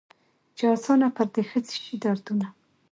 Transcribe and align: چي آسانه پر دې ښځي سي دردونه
چي 0.55 0.63
آسانه 0.75 1.07
پر 1.15 1.27
دې 1.33 1.43
ښځي 1.49 1.75
سي 1.85 1.95
دردونه 2.03 2.47